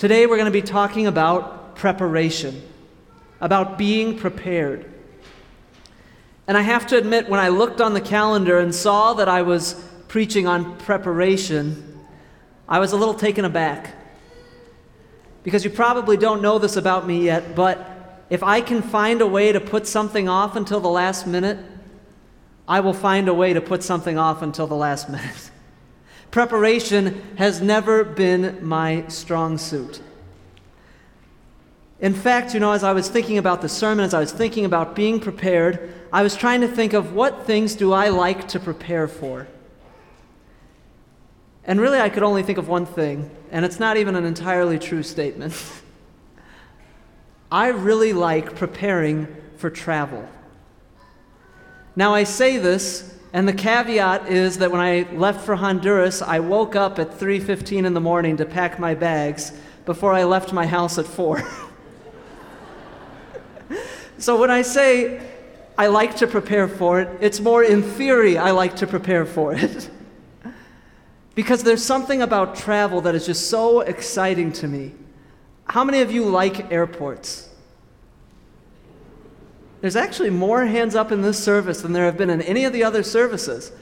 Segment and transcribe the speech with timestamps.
[0.00, 2.62] Today we're going to be talking about preparation,
[3.38, 4.90] about being prepared.
[6.48, 9.42] And I have to admit, when I looked on the calendar and saw that I
[9.42, 9.74] was
[10.08, 12.00] preaching on preparation,
[12.66, 13.94] I was a little taken aback.
[15.42, 19.26] Because you probably don't know this about me yet, but if I can find a
[19.26, 21.58] way to put something off until the last minute,
[22.66, 25.50] I will find a way to put something off until the last minute.
[26.30, 30.00] Preparation has never been my strong suit.
[32.00, 34.64] In fact, you know, as I was thinking about the sermon, as I was thinking
[34.64, 38.60] about being prepared, I was trying to think of what things do I like to
[38.60, 39.48] prepare for?
[41.64, 44.78] And really, I could only think of one thing, and it's not even an entirely
[44.78, 45.54] true statement.
[47.52, 50.26] I really like preparing for travel.
[51.96, 56.40] Now, I say this, and the caveat is that when I left for Honduras, I
[56.40, 59.52] woke up at 3:15 in the morning to pack my bags
[59.86, 61.42] before I left my house at 4.
[64.18, 65.20] so when I say
[65.78, 69.54] I like to prepare for it, it's more in theory I like to prepare for
[69.54, 69.90] it.
[71.36, 74.92] Because there's something about travel that is just so exciting to me.
[75.64, 77.49] How many of you like airports?
[79.80, 82.72] There's actually more hands up in this service than there have been in any of
[82.72, 83.72] the other services.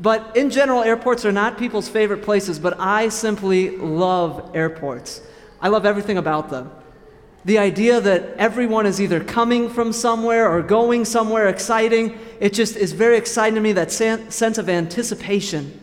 [0.00, 5.22] But in general, airports are not people's favorite places, but I simply love airports.
[5.60, 6.70] I love everything about them.
[7.44, 12.76] The idea that everyone is either coming from somewhere or going somewhere exciting, it just
[12.76, 15.80] is very exciting to me, that sense of anticipation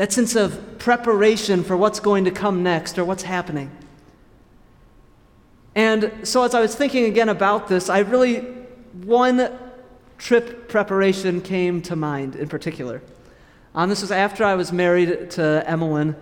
[0.00, 3.70] that sense of preparation for what's going to come next or what's happening.
[5.74, 8.48] And so, as I was thinking again about this, I really,
[8.92, 9.50] one
[10.18, 13.02] trip preparation came to mind in particular.
[13.74, 16.16] Um, this was after I was married to Emmeline.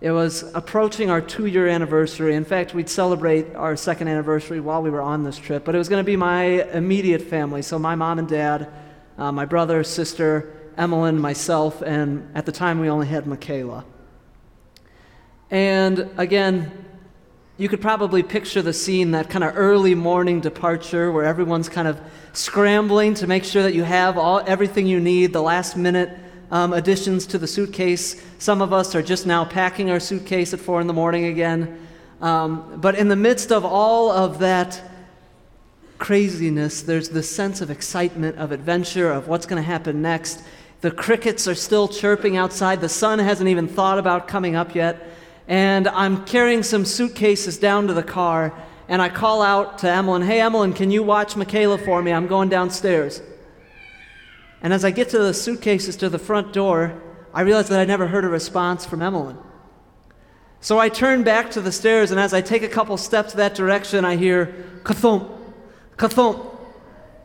[0.00, 2.34] It was approaching our two year anniversary.
[2.34, 5.78] In fact, we'd celebrate our second anniversary while we were on this trip, but it
[5.78, 7.62] was going to be my immediate family.
[7.62, 8.68] So, my mom and dad,
[9.18, 13.84] uh, my brother, sister, Emmeline, myself, and at the time we only had Michaela.
[15.50, 16.72] And again,
[17.58, 21.86] you could probably picture the scene, that kind of early morning departure where everyone's kind
[21.86, 22.00] of
[22.32, 26.18] scrambling to make sure that you have all, everything you need, the last minute
[26.50, 28.22] um, additions to the suitcase.
[28.38, 31.78] Some of us are just now packing our suitcase at four in the morning again.
[32.22, 34.80] Um, but in the midst of all of that
[35.98, 40.42] craziness, there's this sense of excitement, of adventure, of what's going to happen next.
[40.80, 42.80] The crickets are still chirping outside.
[42.80, 45.11] The sun hasn't even thought about coming up yet.
[45.48, 48.54] And I'm carrying some suitcases down to the car.
[48.88, 52.12] And I call out to Emmeline, Hey, Emmeline, can you watch Michaela for me?
[52.12, 53.22] I'm going downstairs.
[54.62, 57.00] And as I get to the suitcases to the front door,
[57.34, 59.38] I realize that I never heard a response from Emmeline.
[60.60, 63.56] So I turn back to the stairs, and as I take a couple steps that
[63.56, 64.54] direction, I hear
[64.84, 65.28] kathump,
[65.96, 66.51] kathump.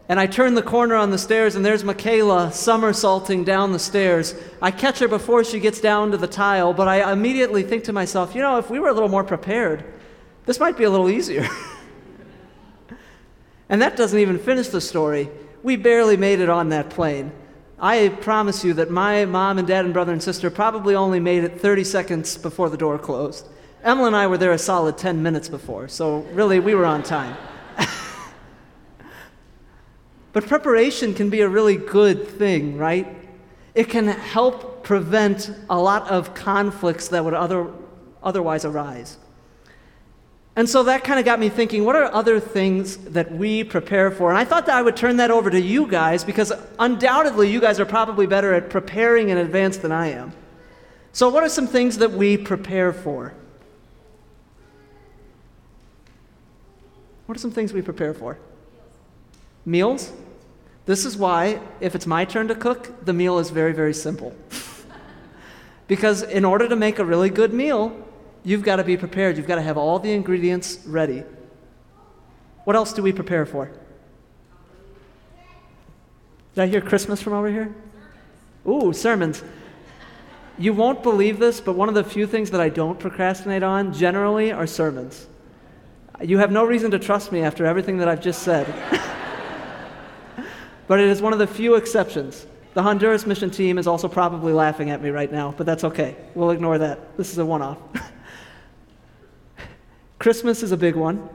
[0.09, 4.35] And I turn the corner on the stairs, and there's Michaela somersaulting down the stairs.
[4.62, 7.94] I catch her before she gets down to the tile, but I immediately think to
[7.94, 9.84] myself, you know, if we were a little more prepared,
[10.45, 11.45] this might be a little easier.
[13.69, 15.29] and that doesn't even finish the story.
[15.62, 17.34] We barely made it on that plane.
[17.79, 21.44] I promise you that my mom and dad and brother and sister probably only made
[21.44, 23.45] it 30 seconds before the door closed.
[23.84, 27.03] Emmeline and I were there a solid 10 minutes before, so really we were on
[27.03, 27.35] time.
[30.37, 33.07] But preparation can be a really good thing, right?
[33.73, 37.71] It can help prevent a lot of conflicts that would other,
[38.21, 39.17] otherwise arise.
[40.55, 44.11] And so that kind of got me thinking what are other things that we prepare
[44.11, 44.29] for?
[44.29, 47.59] And I thought that I would turn that over to you guys because undoubtedly you
[47.59, 50.33] guys are probably better at preparing in advance than I am.
[51.13, 53.33] So, what are some things that we prepare for?
[57.25, 58.37] What are some things we prepare for?
[59.65, 60.13] Meals?
[60.87, 64.33] This is why, if it's my turn to cook, the meal is very, very simple.
[65.87, 67.95] because in order to make a really good meal,
[68.45, 69.35] you've got to be prepared.
[69.35, 71.25] You've got to have all the ingredients ready.
[72.63, 73.69] What else do we prepare for?
[76.56, 77.75] Did I hear Christmas from over here?
[78.65, 79.44] Ooh, sermons.
[80.57, 83.94] You won't believe this, but one of the few things that I don't procrastinate on
[83.94, 85.27] generally are sermons.
[86.21, 88.73] You have no reason to trust me after everything that I've just said.
[90.88, 92.48] but it is one of the few exceptions.
[92.74, 96.16] The Honduras mission team is also probably laughing at me right now, but that's okay.
[96.36, 97.18] We'll ignore that.
[97.18, 97.78] This is a one off.
[100.19, 101.28] Christmas is a big one,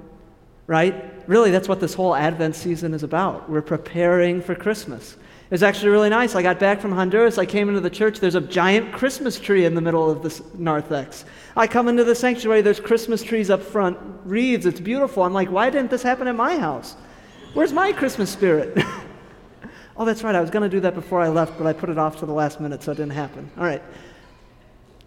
[0.67, 1.29] right?
[1.29, 3.51] Really, that's what this whole Advent season is about.
[3.51, 5.15] We're preparing for Christmas.
[5.15, 6.35] It was actually really nice.
[6.35, 7.39] I got back from Honduras.
[7.39, 8.21] I came into the church.
[8.21, 11.25] There's a giant Christmas tree in the middle of the narthex.
[11.57, 12.63] I come into the sanctuary.
[12.63, 14.65] There's Christmas trees up front, wreaths.
[14.65, 15.25] It's beautiful.
[15.25, 16.97] I'm like, why didn't this happen at my house?
[17.53, 18.83] Where's my Christmas spirit?
[20.03, 20.35] oh, that's right.
[20.35, 22.27] I was going to do that before I left, but I put it off to
[22.27, 23.49] the last minute, so it didn't happen.
[23.57, 23.83] All right.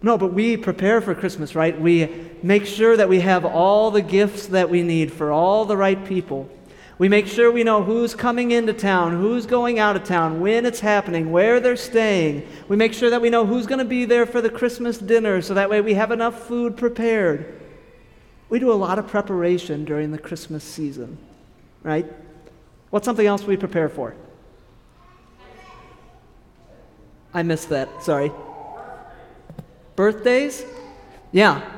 [0.00, 1.78] No, but we prepare for Christmas, right?
[1.78, 5.76] We make sure that we have all the gifts that we need for all the
[5.76, 6.48] right people.
[6.98, 10.64] We make sure we know who's coming into town, who's going out of town, when
[10.64, 12.48] it's happening, where they're staying.
[12.68, 15.42] We make sure that we know who's going to be there for the Christmas dinner
[15.42, 17.60] so that way we have enough food prepared.
[18.48, 21.18] We do a lot of preparation during the Christmas season,
[21.82, 22.10] right?
[22.88, 24.14] What's something else we prepare for?
[27.36, 28.32] I missed that, sorry.
[29.94, 30.64] Birthdays?
[31.32, 31.70] Yeah.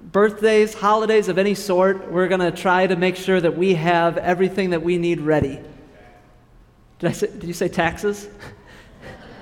[0.00, 4.16] Birthdays, holidays of any sort, we're going to try to make sure that we have
[4.16, 5.58] everything that we need ready.
[7.00, 8.28] Did, I say, did you say taxes?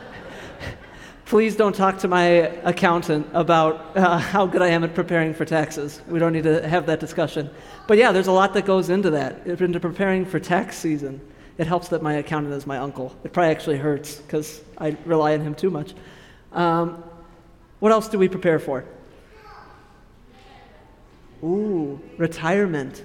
[1.26, 2.24] Please don't talk to my
[2.64, 6.00] accountant about uh, how good I am at preparing for taxes.
[6.08, 7.50] We don't need to have that discussion.
[7.86, 11.20] But yeah, there's a lot that goes into that, into preparing for tax season.
[11.58, 13.14] It helps that my accountant is my uncle.
[13.24, 15.94] It probably actually hurts because I rely on him too much.
[16.52, 17.04] Um,
[17.80, 18.84] what else do we prepare for?
[21.42, 23.04] Ooh, retirement.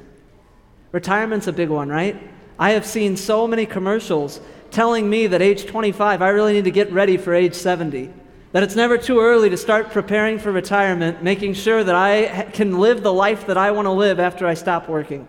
[0.91, 2.21] Retirement's a big one, right?
[2.59, 4.39] I have seen so many commercials
[4.71, 8.11] telling me that age 25, I really need to get ready for age 70.
[8.51, 12.79] That it's never too early to start preparing for retirement, making sure that I can
[12.79, 15.27] live the life that I want to live after I stop working.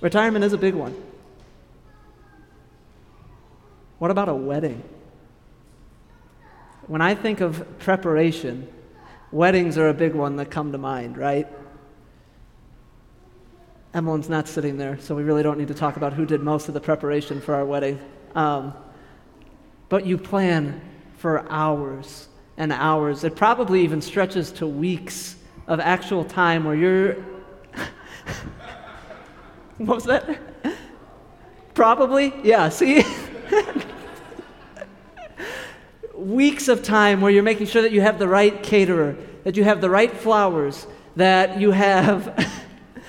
[0.00, 0.94] Retirement is a big one.
[4.04, 4.82] What about a wedding?
[6.88, 8.68] When I think of preparation,
[9.32, 11.48] weddings are a big one that come to mind, right?
[13.94, 16.68] Emmeline's not sitting there, so we really don't need to talk about who did most
[16.68, 17.98] of the preparation for our wedding.
[18.34, 18.74] Um,
[19.88, 20.82] but you plan
[21.16, 22.28] for hours
[22.58, 23.24] and hours.
[23.24, 25.36] It probably even stretches to weeks
[25.66, 27.14] of actual time where you're.
[29.78, 30.38] what was that?
[31.72, 32.34] Probably?
[32.42, 33.02] Yeah, see?
[36.24, 39.64] weeks of time where you're making sure that you have the right caterer, that you
[39.64, 40.86] have the right flowers,
[41.16, 42.50] that you have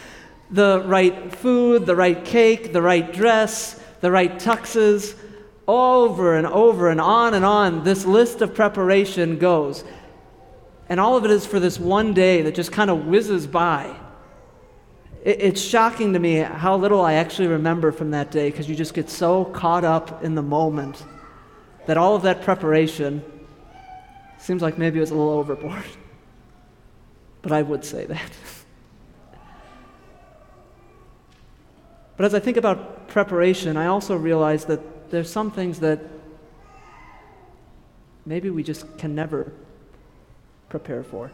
[0.52, 5.16] the right food, the right cake, the right dress, the right tuxes.
[5.68, 9.84] Over and over and on and on, this list of preparation goes.
[10.90, 13.96] And all of it is for this one day that just kind of whizzes by.
[15.24, 18.94] It's shocking to me how little I actually remember from that day because you just
[18.94, 21.04] get so caught up in the moment
[21.86, 23.24] that all of that preparation
[24.38, 25.84] seems like maybe it was a little overboard.
[27.42, 28.32] But I would say that.
[32.18, 36.00] but as I think about preparation, I also realize that there's some things that
[38.26, 39.52] maybe we just can never
[40.70, 41.32] prepare for.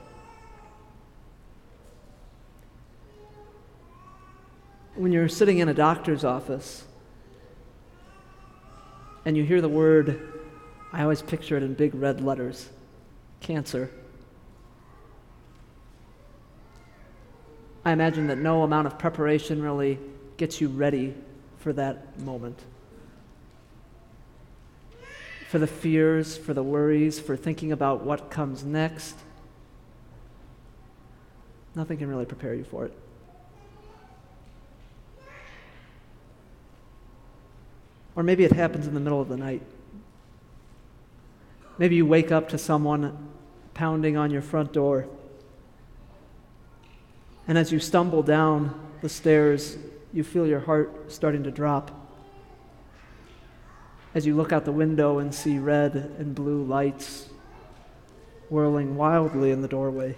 [4.95, 6.83] When you're sitting in a doctor's office
[9.24, 10.31] and you hear the word
[10.93, 12.69] I always picture it in big red letters
[13.39, 13.89] cancer.
[17.83, 19.97] I imagine that no amount of preparation really
[20.38, 21.15] gets you ready
[21.57, 22.59] for that moment.
[25.49, 29.15] For the fears, for the worries, for thinking about what comes next.
[31.73, 32.97] Nothing can really prepare you for it.
[38.15, 39.62] Or maybe it happens in the middle of the night.
[41.81, 43.17] Maybe you wake up to someone
[43.73, 45.07] pounding on your front door.
[47.47, 49.79] And as you stumble down the stairs,
[50.13, 51.89] you feel your heart starting to drop.
[54.13, 57.29] As you look out the window and see red and blue lights
[58.50, 60.15] whirling wildly in the doorway.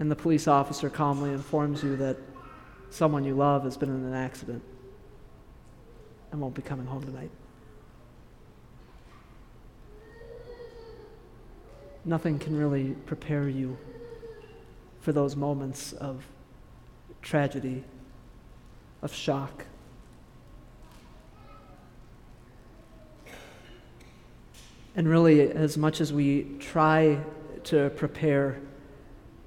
[0.00, 2.16] And the police officer calmly informs you that
[2.90, 4.64] someone you love has been in an accident
[6.32, 7.30] and won't be coming home tonight.
[12.04, 13.76] Nothing can really prepare you
[15.00, 16.24] for those moments of
[17.22, 17.84] tragedy,
[19.02, 19.64] of shock.
[24.94, 27.18] And really, as much as we try
[27.64, 28.60] to prepare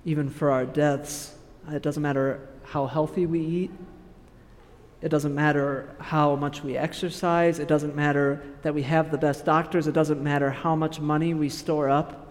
[0.03, 1.35] even for our deaths,
[1.69, 3.71] it doesn't matter how healthy we eat,
[5.01, 9.45] it doesn't matter how much we exercise, it doesn't matter that we have the best
[9.45, 12.24] doctors, it doesn't matter how much money we store up.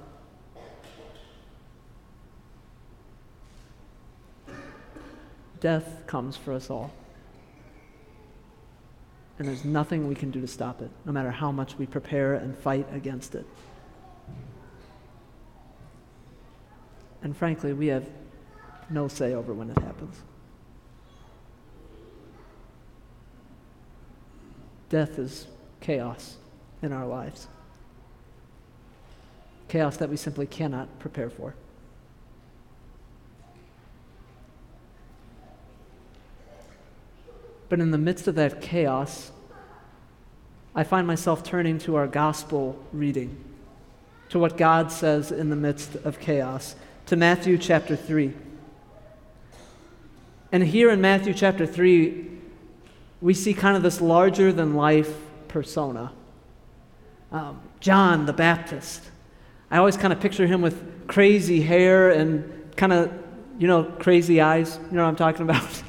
[5.64, 6.92] Death comes for us all.
[9.38, 12.34] And there's nothing we can do to stop it, no matter how much we prepare
[12.34, 13.46] and fight against it.
[17.22, 18.06] And frankly, we have
[18.90, 20.20] no say over when it happens.
[24.90, 25.46] Death is
[25.80, 26.36] chaos
[26.82, 27.48] in our lives,
[29.68, 31.54] chaos that we simply cannot prepare for.
[37.74, 39.32] But in the midst of that chaos,
[40.76, 43.36] I find myself turning to our gospel reading,
[44.28, 46.76] to what God says in the midst of chaos,
[47.06, 48.32] to Matthew chapter 3.
[50.52, 52.30] And here in Matthew chapter 3,
[53.20, 55.12] we see kind of this larger than life
[55.48, 56.12] persona.
[57.32, 59.02] Um, John the Baptist.
[59.68, 63.12] I always kind of picture him with crazy hair and kind of,
[63.58, 64.78] you know, crazy eyes.
[64.92, 65.82] You know what I'm talking about?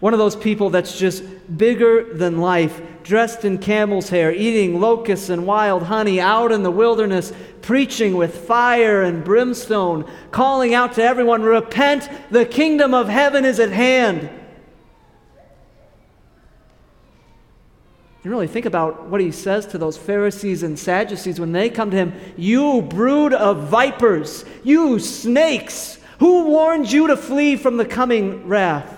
[0.00, 1.24] One of those people that's just
[1.56, 6.70] bigger than life, dressed in camel's hair, eating locusts and wild honey out in the
[6.70, 13.44] wilderness, preaching with fire and brimstone, calling out to everyone, Repent, the kingdom of heaven
[13.44, 14.30] is at hand.
[18.22, 21.90] You really think about what he says to those Pharisees and Sadducees when they come
[21.90, 27.86] to him You brood of vipers, you snakes, who warned you to flee from the
[27.86, 28.97] coming wrath?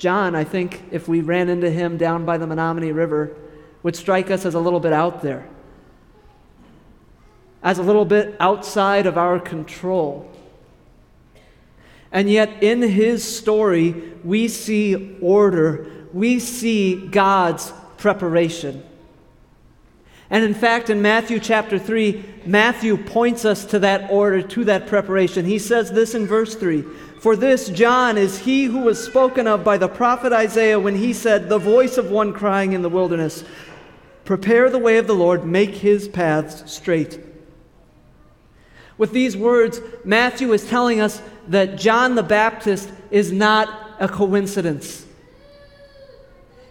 [0.00, 3.36] John, I think, if we ran into him down by the Menominee River,
[3.82, 5.46] would strike us as a little bit out there,
[7.62, 10.26] as a little bit outside of our control.
[12.10, 18.82] And yet, in his story, we see order, we see God's preparation.
[20.30, 24.86] And in fact, in Matthew chapter 3, Matthew points us to that order, to that
[24.86, 25.44] preparation.
[25.44, 26.84] He says this in verse 3
[27.20, 31.12] for this John is he who was spoken of by the prophet Isaiah when he
[31.12, 33.44] said, The voice of one crying in the wilderness,
[34.24, 37.20] Prepare the way of the Lord, make his paths straight.
[38.96, 45.04] With these words, Matthew is telling us that John the Baptist is not a coincidence.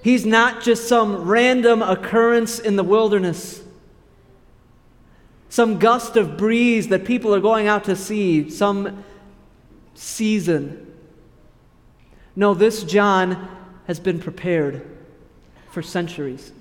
[0.01, 3.62] He's not just some random occurrence in the wilderness,
[5.50, 9.03] some gust of breeze that people are going out to see, some
[10.00, 10.88] season.
[12.34, 13.50] No, this John
[13.86, 14.86] has been prepared
[15.72, 16.53] for centuries.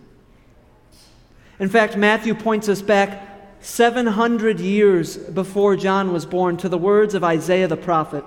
[1.61, 7.14] In fact, Matthew points us back 700 years before John was born to the words
[7.14, 8.25] of Isaiah the prophet.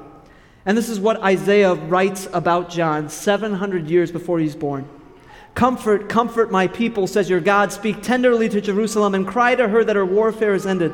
[0.65, 4.88] And this is what Isaiah writes about John 700 years before he's born.
[5.56, 7.74] Comfort, comfort my people, says your God.
[7.74, 10.94] Speak tenderly to Jerusalem and cry to her that her warfare is ended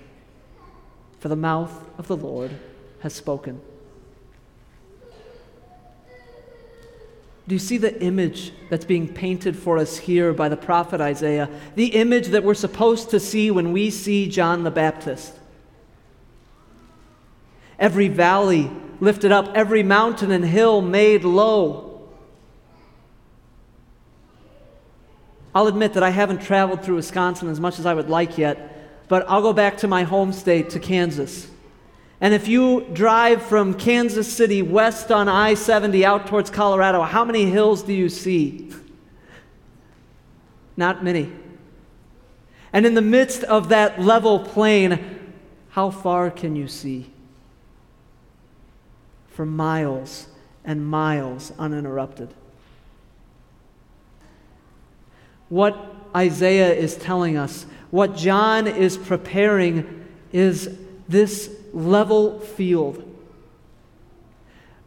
[1.21, 2.49] for the mouth of the Lord
[3.01, 3.61] has spoken.
[7.47, 11.47] Do you see the image that's being painted for us here by the prophet Isaiah?
[11.75, 15.33] The image that we're supposed to see when we see John the Baptist.
[17.77, 22.09] Every valley lifted up, every mountain and hill made low.
[25.53, 28.70] I'll admit that I haven't traveled through Wisconsin as much as I would like yet,
[29.11, 31.49] but I'll go back to my home state, to Kansas.
[32.21, 37.25] And if you drive from Kansas City west on I 70 out towards Colorado, how
[37.25, 38.71] many hills do you see?
[40.77, 41.29] Not many.
[42.71, 45.19] And in the midst of that level plain,
[45.71, 47.11] how far can you see?
[49.27, 50.27] For miles
[50.63, 52.33] and miles uninterrupted.
[55.49, 63.07] What Isaiah is telling us what John is preparing is this level field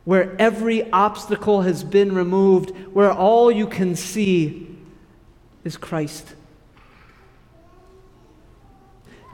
[0.05, 4.67] where every obstacle has been removed, where all you can see
[5.65, 6.35] is Christ.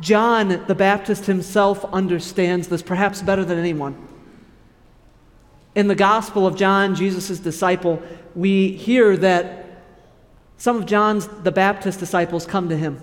[0.00, 3.96] John the Baptist himself understands this perhaps better than anyone.
[5.74, 8.02] In the Gospel of John, Jesus' disciple,
[8.34, 9.66] we hear that
[10.56, 13.02] some of John's the Baptist disciples come to him.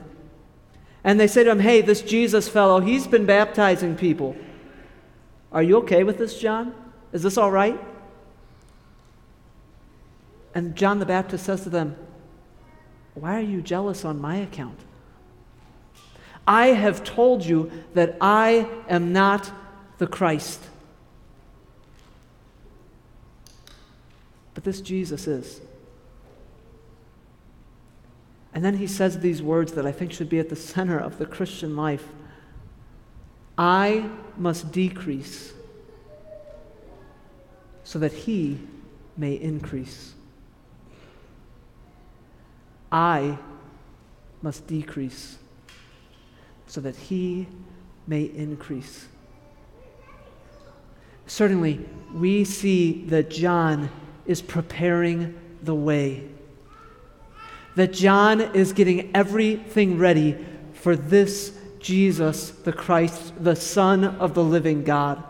[1.04, 4.36] And they say to him, Hey, this Jesus fellow, he's been baptizing people.
[5.52, 6.74] Are you okay with this, John?
[7.14, 7.80] Is this all right?
[10.54, 11.96] And John the Baptist says to them,
[13.14, 14.80] Why are you jealous on my account?
[16.48, 19.52] I have told you that I am not
[19.98, 20.64] the Christ.
[24.54, 25.62] But this Jesus is.
[28.58, 31.20] And then he says these words that I think should be at the center of
[31.20, 32.08] the Christian life
[33.56, 35.54] I must decrease
[37.84, 38.58] so that he
[39.16, 40.16] may increase.
[42.92, 43.38] I
[44.42, 45.38] must decrease
[46.66, 47.46] so that he
[48.08, 49.06] may increase.
[51.28, 53.92] Certainly, we see that John
[54.26, 56.28] is preparing the way.
[57.78, 60.44] That John is getting everything ready
[60.74, 65.24] for this Jesus, the Christ, the Son of the living God.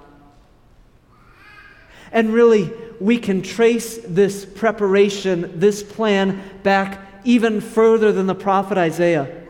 [2.10, 8.77] And really, we can trace this preparation, this plan, back even further than the prophet
[8.77, 9.44] Isaiah.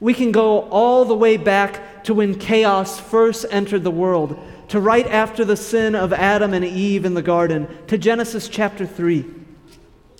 [0.00, 4.80] We can go all the way back to when chaos first entered the world, to
[4.80, 9.34] right after the sin of Adam and Eve in the garden, to Genesis chapter 3.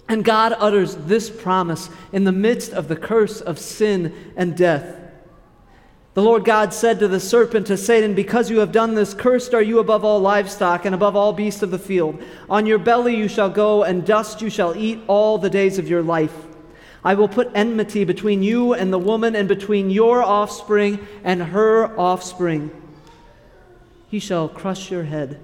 [0.08, 4.96] And God utters this promise in the midst of the curse of sin and death.
[6.14, 9.54] The Lord God said to the serpent, to Satan, Because you have done this, cursed
[9.54, 12.20] are you above all livestock and above all beasts of the field.
[12.50, 15.88] On your belly you shall go, and dust you shall eat all the days of
[15.88, 16.34] your life.
[17.04, 21.96] I will put enmity between you and the woman, and between your offspring and her
[21.96, 22.70] offspring.
[24.08, 25.38] He shall crush your head,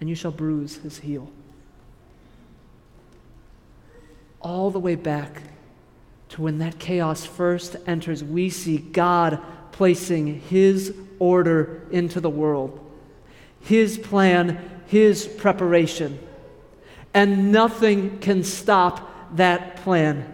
[0.00, 1.30] and you shall bruise his heel.
[4.46, 5.42] All the way back
[6.28, 12.78] to when that chaos first enters, we see God placing His order into the world,
[13.58, 16.20] His plan, His preparation.
[17.12, 20.32] And nothing can stop that plan.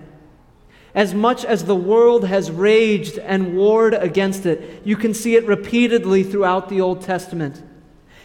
[0.95, 5.47] As much as the world has raged and warred against it, you can see it
[5.47, 7.63] repeatedly throughout the Old Testament.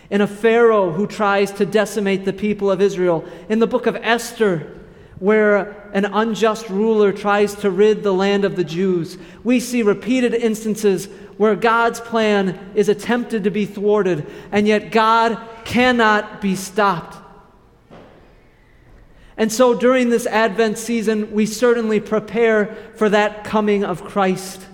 [0.10, 3.96] In a Pharaoh who tries to decimate the people of Israel, in the book of
[3.96, 4.77] Esther,
[5.20, 9.18] where an unjust ruler tries to rid the land of the Jews.
[9.44, 15.40] We see repeated instances where God's plan is attempted to be thwarted, and yet God
[15.66, 17.18] cannot be stopped.
[19.38, 24.66] And so during this Advent season, we certainly prepare for that coming of Christ.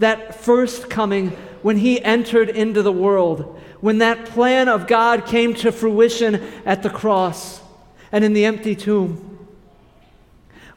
[0.00, 1.30] That first coming
[1.62, 6.82] when he entered into the world, when that plan of God came to fruition at
[6.82, 7.60] the cross
[8.10, 9.29] and in the empty tomb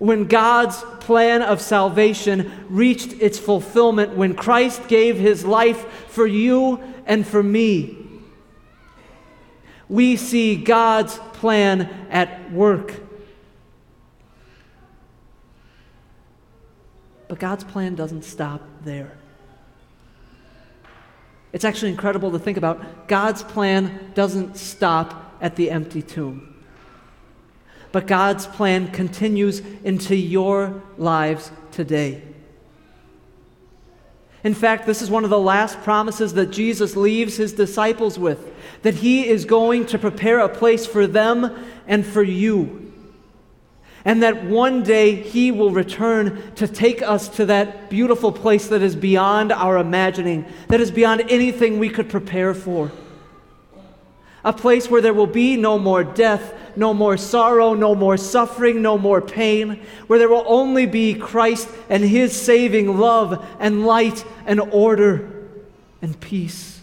[0.04, 6.84] when God's plan of salvation reached its fulfillment, when Christ gave his life for you
[7.06, 8.06] and for me.
[9.88, 12.96] We see God's plan at work.
[17.30, 19.18] But God's plan doesn't stop there.
[21.54, 23.08] It's actually incredible to think about.
[23.08, 26.53] God's plan doesn't stop at the empty tomb
[27.94, 32.24] but God's plan continues into your lives today.
[34.44, 38.52] In fact, this is one of the last promises that Jesus leaves his disciples with
[38.82, 42.92] that he is going to prepare a place for them and for you.
[44.04, 48.82] And that one day he will return to take us to that beautiful place that
[48.82, 52.92] is beyond our imagining, that is beyond anything we could prepare for.
[54.44, 58.82] A place where there will be no more death, no more sorrow, no more suffering,
[58.82, 64.26] no more pain, where there will only be Christ and His saving love and light
[64.46, 65.30] and order
[66.02, 66.82] and peace.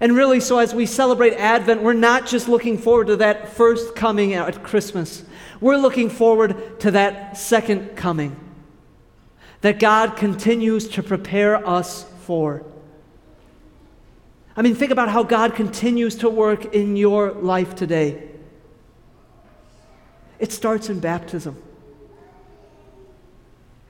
[0.00, 3.94] And really, so as we celebrate Advent, we're not just looking forward to that first
[3.94, 5.24] coming at Christmas,
[5.60, 8.36] we're looking forward to that second coming
[9.60, 12.64] that God continues to prepare us for.
[14.56, 18.28] I mean, think about how God continues to work in your life today.
[20.38, 21.60] It starts in baptism.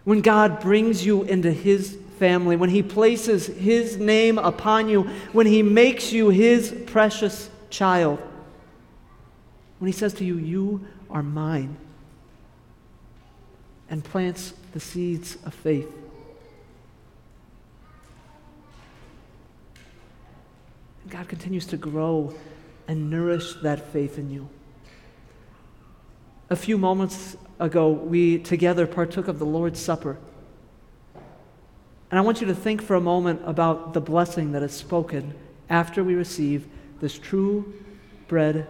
[0.05, 5.47] When God brings you into His family, when He places His name upon you, when
[5.47, 8.21] He makes you His precious child,
[9.79, 11.77] when He says to you, You are mine,
[13.89, 16.02] and plants the seeds of faith.
[21.13, 22.35] God continues to grow
[22.89, 24.49] and nourish that faith in you.
[26.49, 30.17] A few moments ago, we together partook of the Lord's Supper.
[32.11, 35.35] And I want you to think for a moment about the blessing that is spoken
[35.69, 36.67] after we receive
[37.03, 37.75] this true
[38.27, 38.67] bread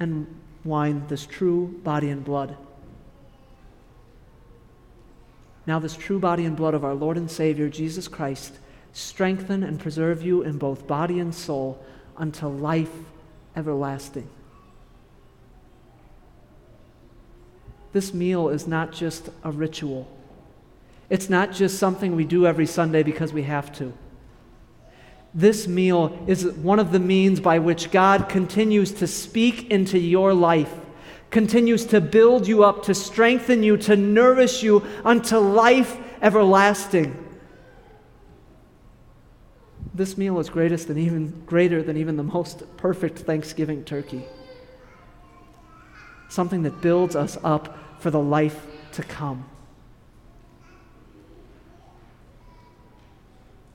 [0.00, 0.26] and
[0.64, 2.56] wine this true body and blood.
[5.66, 8.54] Now, this true body and blood of our Lord and Savior, Jesus Christ,
[8.96, 11.84] strengthen and preserve you in both body and soul
[12.16, 12.92] unto life
[13.54, 14.26] everlasting.
[17.92, 20.08] This meal is not just a ritual.
[21.10, 23.92] It's not just something we do every Sunday because we have to.
[25.34, 30.32] This meal is one of the means by which God continues to speak into your
[30.32, 30.74] life,
[31.30, 37.25] continues to build you up, to strengthen you, to nourish you unto life everlasting.
[39.94, 44.24] This meal is greatest than even greater than even the most perfect Thanksgiving turkey.
[46.28, 49.48] Something that builds us up for the life to come.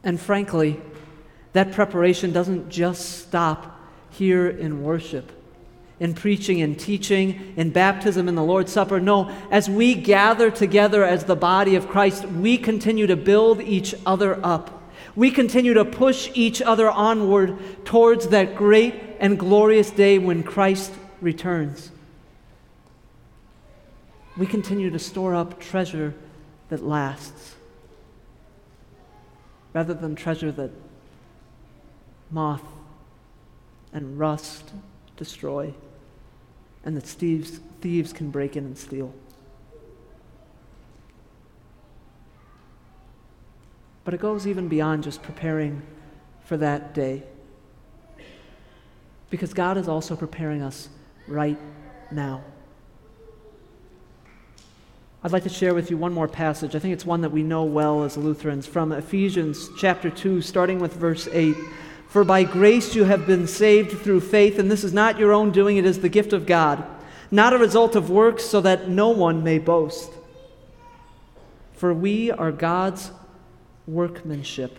[0.04, 0.82] And frankly,
[1.54, 5.32] that preparation doesn't just stop here in worship,
[6.00, 9.00] in preaching and teaching, in baptism, in the Lord's Supper.
[9.00, 13.94] No, as we gather together as the body of Christ, we continue to build each
[14.06, 14.81] other up.
[15.16, 20.94] We continue to push each other onward towards that great and glorious day when Christ
[21.20, 21.92] returns.
[24.38, 26.14] We continue to store up treasure
[26.70, 27.56] that lasts
[29.74, 30.72] rather than treasure that
[32.30, 32.64] moth
[33.94, 34.72] and rust
[35.18, 35.74] destroy,
[36.84, 39.14] and that thieves, can break in and steal.
[44.04, 45.82] But it goes even beyond just preparing
[46.44, 47.24] for that day.
[49.30, 50.90] Because God is also preparing us
[51.28, 51.58] right
[52.12, 52.44] now.
[55.24, 56.76] I'd like to share with you one more passage.
[56.76, 60.80] I think it's one that we know well as Lutherans from Ephesians chapter 2, starting
[60.80, 61.56] with verse 8.
[62.08, 65.52] For by grace you have been saved through faith, and this is not your own
[65.52, 66.84] doing, it is the gift of God,
[67.30, 70.12] not a result of works, so that no one may boast.
[71.74, 73.12] For we are God's
[73.88, 74.78] workmanship.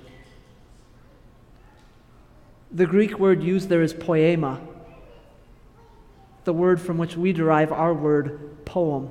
[2.70, 4.60] The Greek word used there is poema,
[6.44, 9.10] the word from which we derive our word poem.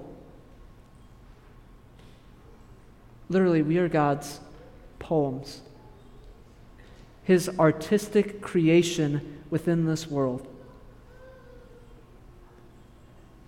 [3.29, 4.39] Literally, we are God's
[4.99, 5.61] poems,
[7.23, 10.47] His artistic creation within this world.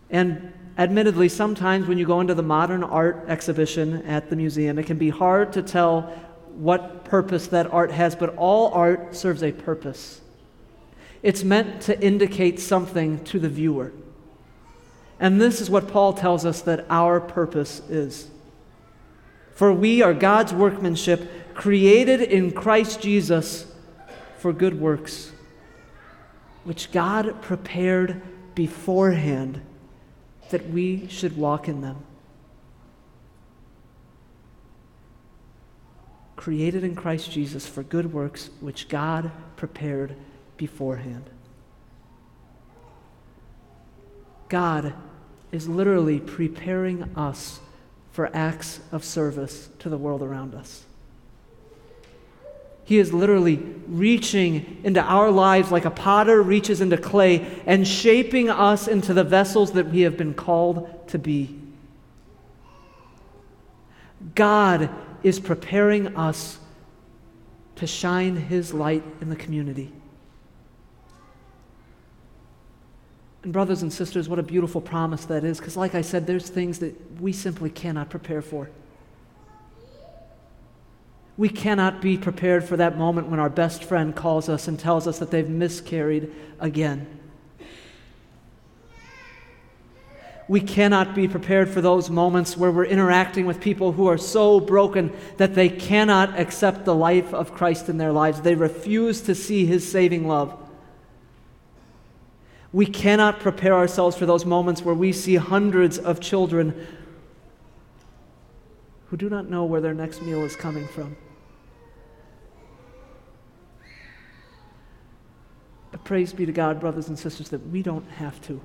[0.09, 4.85] And admittedly, sometimes when you go into the modern art exhibition at the museum, it
[4.85, 6.13] can be hard to tell
[6.55, 10.21] what purpose that art has, but all art serves a purpose.
[11.21, 13.93] It's meant to indicate something to the viewer.
[15.19, 18.27] And this is what Paul tells us that our purpose is.
[19.55, 23.71] For we are God's workmanship, created in Christ Jesus
[24.37, 25.31] for good works,
[26.63, 28.21] which God prepared
[28.55, 29.61] beforehand
[30.49, 32.03] that we should walk in them.
[36.43, 40.13] Created in Christ Jesus for good works, which God prepared
[40.57, 41.29] beforehand.
[44.49, 44.93] God
[45.53, 47.61] is literally preparing us
[48.11, 50.83] for acts of service to the world around us.
[52.83, 53.55] He is literally
[53.87, 59.23] reaching into our lives like a potter reaches into clay and shaping us into the
[59.23, 61.57] vessels that we have been called to be.
[64.35, 64.89] God
[65.23, 66.59] is preparing us
[67.77, 69.91] to shine His light in the community.
[73.43, 76.49] And, brothers and sisters, what a beautiful promise that is, because, like I said, there's
[76.49, 78.69] things that we simply cannot prepare for.
[81.35, 85.07] We cannot be prepared for that moment when our best friend calls us and tells
[85.07, 87.19] us that they've miscarried again.
[90.53, 94.59] We cannot be prepared for those moments where we're interacting with people who are so
[94.59, 98.39] broken that they cannot accept the life of Christ in their lives.
[98.39, 100.55] They refuse to see his saving love.
[102.71, 106.85] We cannot prepare ourselves for those moments where we see hundreds of children
[109.07, 111.17] who do not know where their next meal is coming from.
[115.89, 118.61] But praise be to God, brothers and sisters, that we don't have to.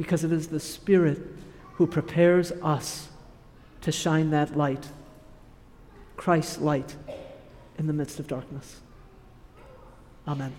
[0.00, 1.20] Because it is the Spirit
[1.74, 3.10] who prepares us
[3.82, 4.88] to shine that light,
[6.16, 6.96] Christ's light,
[7.76, 8.80] in the midst of darkness.
[10.26, 10.54] Amen.